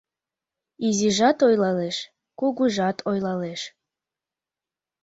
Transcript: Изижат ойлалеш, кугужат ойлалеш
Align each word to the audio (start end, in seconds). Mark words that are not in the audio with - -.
Изижат 0.87 1.37
ойлалеш, 1.47 1.97
кугужат 2.39 2.97
ойлалеш 3.09 3.61